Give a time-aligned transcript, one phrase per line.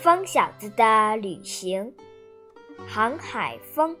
[0.00, 1.92] 风小子的旅行，
[2.88, 3.94] 航海风。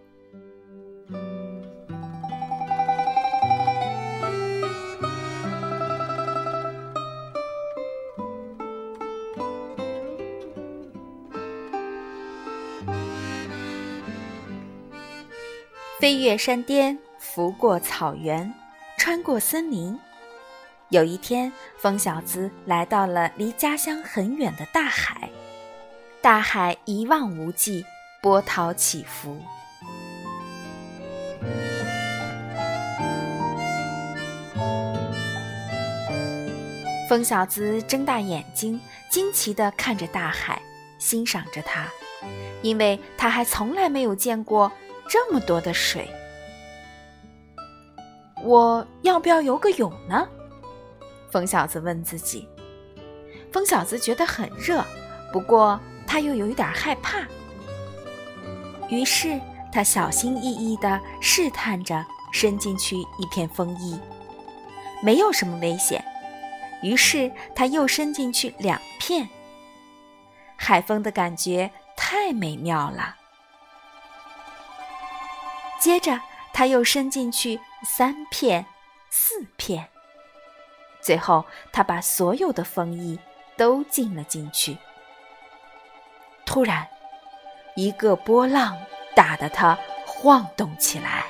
[15.98, 18.50] 飞越山巅，拂过草原，
[18.96, 20.00] 穿过森林。
[20.88, 25.28] 有一天，风小子来到了离家乡很远的大海。
[26.30, 27.84] 大海一望无际，
[28.22, 29.36] 波涛起伏。
[37.08, 38.80] 风小子睁大眼睛，
[39.10, 40.62] 惊奇地看着大海，
[41.00, 41.88] 欣赏着它，
[42.62, 44.70] 因为他还从来没有见过。
[45.08, 46.08] 这么多的水，
[48.44, 50.28] 我要不要游个泳呢？
[51.28, 52.48] 风小子问自己。
[53.52, 54.84] 风小子觉得很热，
[55.32, 57.20] 不过他又有一点害怕。
[58.88, 59.40] 于是
[59.72, 63.96] 他小心翼翼地试探着伸进去一片风衣，
[65.04, 66.04] 没有什么危险。
[66.82, 69.28] 于是他又伸进去两片，
[70.56, 73.14] 海风的感觉太美妙了。
[75.78, 76.20] 接着，
[76.52, 78.66] 他又伸进去三片、
[79.10, 79.88] 四片，
[81.00, 83.16] 最后他把所有的风衣
[83.56, 84.76] 都浸了进去。
[86.52, 86.84] 突然，
[87.76, 88.76] 一个波浪
[89.14, 91.24] 打得他晃动起来。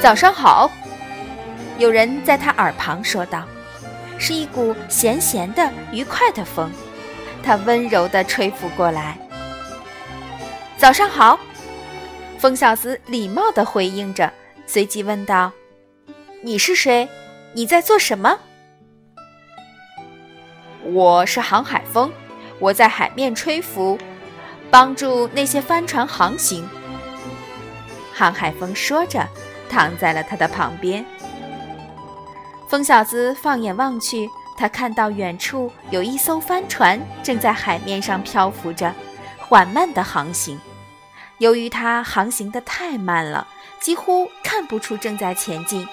[0.00, 0.70] 早上好。
[1.78, 3.42] 有人在他耳旁说道
[4.16, 6.70] ：“是一股咸咸的、愉快的风，
[7.42, 9.18] 它温柔地吹拂过来。”
[10.78, 11.36] 早上好，
[12.42, 14.32] 风小子礼貌地回应着，
[14.66, 15.52] 随即问道
[16.42, 17.08] ：“你是谁？
[17.52, 18.36] 你在做什么
[20.82, 22.10] ？”“我是航海风，
[22.58, 23.96] 我在海面吹拂，
[24.72, 26.68] 帮助那些帆船航行。”
[28.12, 29.24] 航海风说着，
[29.70, 31.06] 躺在了他的旁边。
[32.68, 38.92] 风小子放眼望去，他看到远处有一艘帆船正在海面上漂浮着，
[39.38, 40.58] 缓慢地航行。
[41.42, 43.48] 由于它航行的太慢了，
[43.80, 45.84] 几乎看不出正在前进。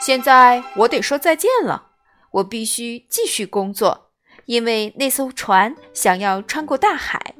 [0.00, 1.90] 现在我得说再见了，
[2.32, 4.10] 我必须继续工作，
[4.46, 7.36] 因为那艘船想要穿过大海。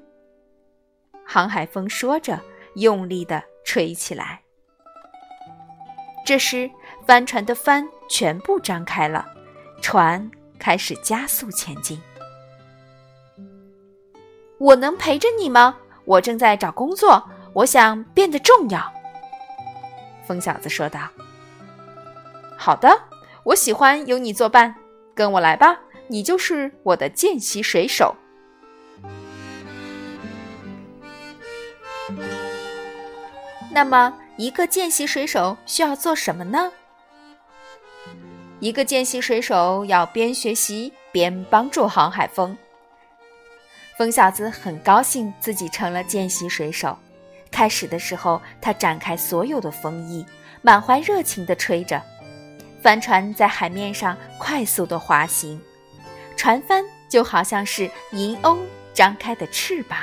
[1.26, 2.40] 航海风说着，
[2.76, 4.40] 用力地吹起来。
[6.24, 6.70] 这时，
[7.04, 9.26] 帆船的帆全部张开了，
[9.80, 12.00] 船开始加速前进。
[14.62, 15.76] 我能陪着你吗？
[16.04, 18.80] 我正在找工作，我想变得重要。
[20.24, 21.00] 疯小子说道
[22.56, 22.96] ：“好的，
[23.42, 24.72] 我喜欢有你作伴，
[25.16, 28.14] 跟我来吧，你就是我的见习水手。”
[33.72, 34.16] 那么。
[34.38, 36.72] 一个见习水手需要做什么呢？
[38.60, 42.56] 一个见习水手要边学习边帮助航海风。
[43.96, 46.96] 风小子很高兴自己成了见习水手。
[47.50, 50.24] 开始的时候，他展开所有的风翼，
[50.62, 52.00] 满怀热情地吹着，
[52.82, 55.60] 帆船在海面上快速地滑行，
[56.36, 58.58] 船帆就好像是银鸥
[58.94, 59.98] 张开的翅膀。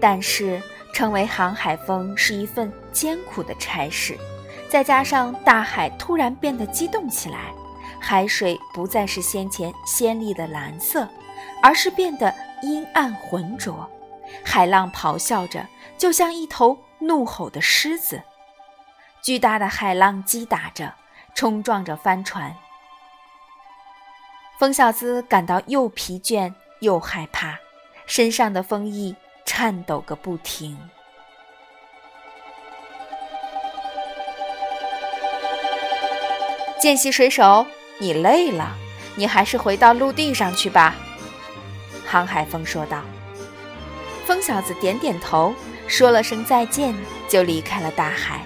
[0.00, 0.60] 但是，
[0.92, 4.16] 成为航海风是一份艰苦的差事，
[4.68, 7.52] 再加上大海突然变得激动起来，
[7.98, 11.08] 海水不再是先前鲜丽的蓝色，
[11.62, 13.88] 而是变得阴暗浑浊，
[14.44, 15.66] 海浪咆哮着，
[15.96, 18.22] 就像一头怒吼的狮子，
[19.22, 20.94] 巨大的海浪击打着，
[21.34, 22.54] 冲撞着帆船。
[24.58, 27.58] 风小子感到又疲倦又害怕，
[28.06, 29.16] 身上的风翼。
[29.44, 30.78] 颤抖个不停。
[36.80, 37.66] 见习水手，
[37.98, 38.74] 你累了，
[39.14, 40.96] 你还是回到陆地上去吧。”
[42.06, 43.02] 航海风说道。
[44.26, 45.54] 风小子点点头，
[45.86, 46.94] 说了声再见，
[47.28, 48.40] 就离开了大海。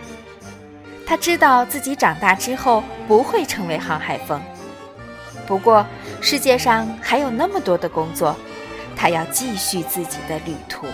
[1.07, 4.43] 他知道自己长大之后不会成为航海风，
[5.47, 5.87] 不过
[6.21, 8.35] 世界上还有那么多的工作。
[8.97, 10.87] 他要继续自己的旅途。